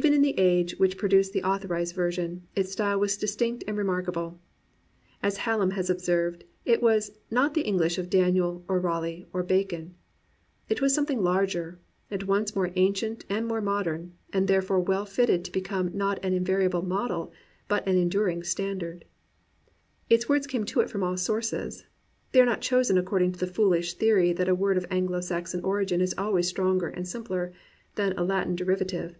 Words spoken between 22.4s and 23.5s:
are not chosen according to the